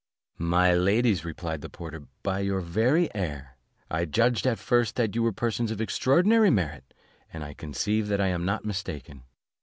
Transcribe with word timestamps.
'""My 0.55 0.73
ladies," 0.73 1.23
replied 1.23 1.61
the 1.61 1.69
porter, 1.69 2.07
"by 2.23 2.39
your 2.39 2.59
very 2.61 3.13
air, 3.13 3.57
I 3.91 4.05
judged 4.05 4.47
at 4.47 4.57
first 4.57 4.95
that 4.95 5.13
you 5.13 5.21
were 5.21 5.31
persons 5.31 5.69
of 5.69 5.79
extraordinary 5.79 6.49
merit, 6.49 6.95
and 7.31 7.43
I 7.43 7.53
conceive 7.53 8.07
that 8.07 8.19
I 8.19 8.29
am 8.29 8.43
not 8.43 8.65
mistaken. 8.65 9.25